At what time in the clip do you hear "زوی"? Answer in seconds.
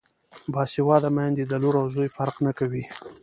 1.95-2.09